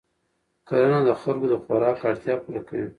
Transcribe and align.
کرنه 0.67 0.99
د 1.07 1.11
خلکو 1.21 1.45
د 1.51 1.55
خوراک 1.63 1.97
اړتیا 2.09 2.35
پوره 2.43 2.61
کوي 2.67 2.87